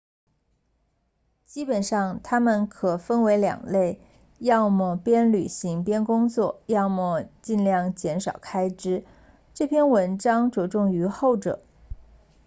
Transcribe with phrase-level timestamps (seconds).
[1.45, 4.01] 基本上它们可分为两类
[4.39, 9.05] 要么边旅行边工作要么尽量减少开支
[9.53, 11.61] 这篇文章着重于后者